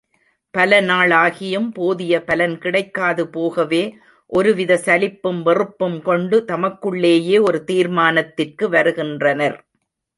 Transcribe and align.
பல 0.53 0.81
நாளாகியும், 0.81 1.67
போதிய 1.71 2.23
பலன் 2.23 2.57
கிடைக்காது 2.57 3.27
போகவே, 3.27 3.83
ஒருவித 4.29 4.77
சலிப்பும் 4.77 5.41
வெறுப்பும் 5.41 6.01
கொண்டு, 6.01 6.45
தமக்குள்ளேயே 6.45 7.39
ஒரு 7.39 7.63
தீர்மானத்திற்கு 7.67 8.67
வருகின்றனர். 8.69 9.57